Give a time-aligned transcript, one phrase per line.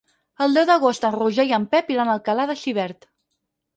[0.45, 3.07] El deu d'agost en Roger i en Pep iran a Alcalà de Xivert.